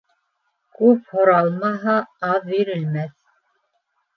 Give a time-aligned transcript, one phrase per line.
[0.77, 1.99] Күп һоралмаһа,
[2.31, 3.17] аҙ бирелмәҫ.